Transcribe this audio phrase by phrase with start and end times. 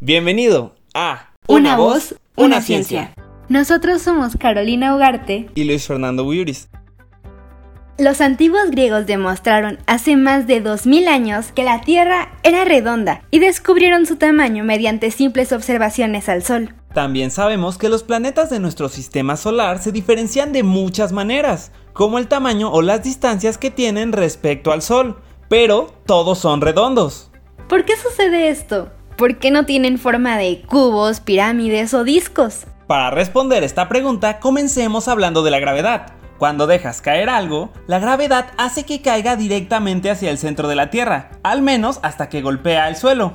[0.00, 3.14] Bienvenido a Una, voz, una, ciencia.
[3.48, 6.68] Nosotros somos Carolina Ugarte y Luis Fernando Buyuris.
[7.98, 13.38] Los antiguos griegos demostraron hace más de 2000 años que la Tierra era redonda y
[13.38, 16.74] descubrieron su tamaño mediante simples observaciones al Sol.
[16.94, 22.18] También sabemos que los planetas de nuestro sistema solar se diferencian de muchas maneras, como
[22.18, 25.18] el tamaño o las distancias que tienen respecto al Sol,
[25.52, 27.30] pero todos son redondos.
[27.68, 28.90] ¿Por qué sucede esto?
[29.18, 32.64] ¿Por qué no tienen forma de cubos, pirámides o discos?
[32.86, 36.14] Para responder esta pregunta, comencemos hablando de la gravedad.
[36.38, 40.88] Cuando dejas caer algo, la gravedad hace que caiga directamente hacia el centro de la
[40.88, 43.34] Tierra, al menos hasta que golpea el suelo.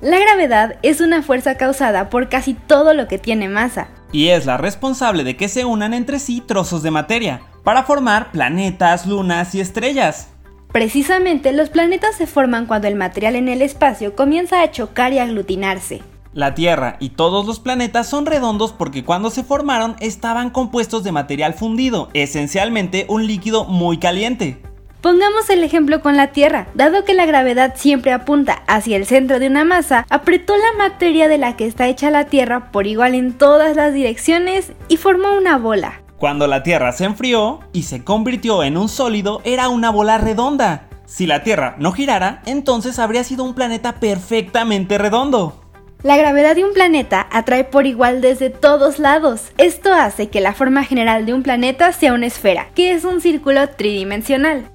[0.00, 3.88] La gravedad es una fuerza causada por casi todo lo que tiene masa.
[4.12, 8.30] Y es la responsable de que se unan entre sí trozos de materia, para formar
[8.30, 10.28] planetas, lunas y estrellas.
[10.72, 15.18] Precisamente los planetas se forman cuando el material en el espacio comienza a chocar y
[15.18, 16.02] aglutinarse.
[16.34, 21.10] La Tierra y todos los planetas son redondos porque cuando se formaron estaban compuestos de
[21.10, 24.60] material fundido, esencialmente un líquido muy caliente.
[25.00, 26.66] Pongamos el ejemplo con la Tierra.
[26.74, 31.28] Dado que la gravedad siempre apunta hacia el centro de una masa, apretó la materia
[31.28, 35.36] de la que está hecha la Tierra por igual en todas las direcciones y formó
[35.36, 36.02] una bola.
[36.18, 40.88] Cuando la Tierra se enfrió y se convirtió en un sólido, era una bola redonda.
[41.06, 45.62] Si la Tierra no girara, entonces habría sido un planeta perfectamente redondo.
[46.02, 49.52] La gravedad de un planeta atrae por igual desde todos lados.
[49.58, 53.20] Esto hace que la forma general de un planeta sea una esfera, que es un
[53.20, 54.70] círculo tridimensional.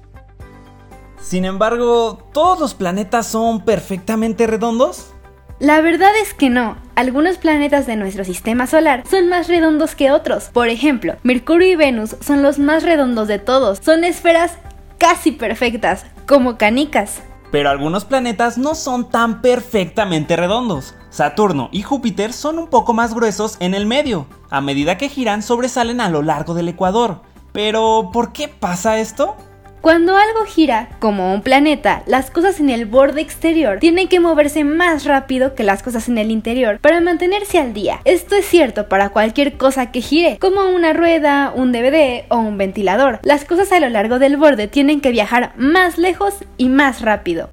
[1.20, 5.12] Sin embargo, ¿todos los planetas son perfectamente redondos?
[5.58, 6.76] La verdad es que no.
[6.96, 10.44] Algunos planetas de nuestro sistema solar son más redondos que otros.
[10.52, 13.80] Por ejemplo, Mercurio y Venus son los más redondos de todos.
[13.82, 14.52] Son esferas
[14.98, 17.20] casi perfectas, como canicas.
[17.50, 20.94] Pero algunos planetas no son tan perfectamente redondos.
[21.10, 24.26] Saturno y Júpiter son un poco más gruesos en el medio.
[24.48, 27.22] A medida que giran sobresalen a lo largo del ecuador.
[27.52, 29.36] Pero, ¿por qué pasa esto?
[29.84, 34.64] Cuando algo gira, como un planeta, las cosas en el borde exterior tienen que moverse
[34.64, 38.00] más rápido que las cosas en el interior para mantenerse al día.
[38.06, 42.56] Esto es cierto para cualquier cosa que gire, como una rueda, un DVD o un
[42.56, 43.20] ventilador.
[43.24, 47.50] Las cosas a lo largo del borde tienen que viajar más lejos y más rápido.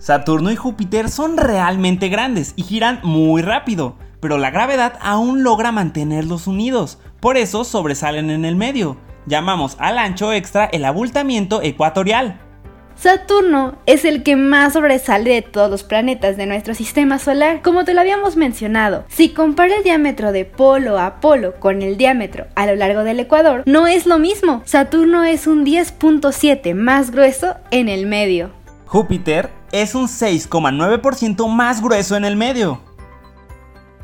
[0.00, 5.70] Saturno y Júpiter son realmente grandes y giran muy rápido, pero la gravedad aún logra
[5.70, 8.96] mantenerlos unidos, por eso sobresalen en el medio.
[9.28, 12.40] Llamamos al ancho extra el abultamiento ecuatorial.
[12.94, 17.84] Saturno es el que más sobresale de todos los planetas de nuestro sistema solar, como
[17.84, 19.04] te lo habíamos mencionado.
[19.06, 23.20] Si compara el diámetro de polo a polo con el diámetro a lo largo del
[23.20, 24.62] ecuador, no es lo mismo.
[24.64, 28.50] Saturno es un 10.7 más grueso en el medio.
[28.86, 32.80] Júpiter es un 6,9% más grueso en el medio.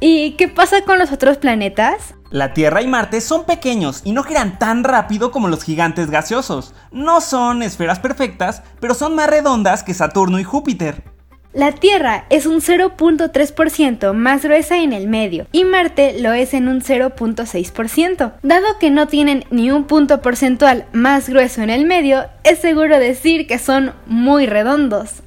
[0.00, 2.14] ¿Y qué pasa con los otros planetas?
[2.30, 6.74] La Tierra y Marte son pequeños y no giran tan rápido como los gigantes gaseosos.
[6.90, 11.14] No son esferas perfectas, pero son más redondas que Saturno y Júpiter.
[11.54, 16.66] La Tierra es un 0.3% más gruesa en el medio y Marte lo es en
[16.66, 18.32] un 0.6%.
[18.42, 22.98] Dado que no tienen ni un punto porcentual más grueso en el medio, es seguro
[22.98, 25.22] decir que son muy redondos.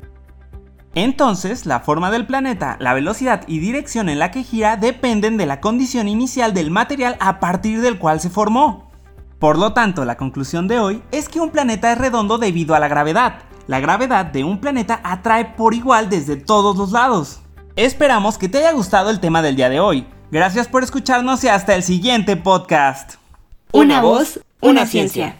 [0.97, 5.45] Entonces, la forma del planeta, la velocidad y dirección en la que gira dependen de
[5.45, 8.89] la condición inicial del material a partir del cual se formó.
[9.37, 12.79] Por lo tanto, la conclusión de hoy es que un planeta es redondo debido a
[12.79, 13.43] la gravedad.
[13.67, 17.41] La gravedad de un planeta atrae por igual desde todos los lados.
[17.75, 20.07] Esperamos que te haya gustado el tema del día de hoy.
[20.31, 23.17] Gracias por escucharnos y hasta el siguiente podcast.
[23.71, 25.35] Una voz, una ciencia.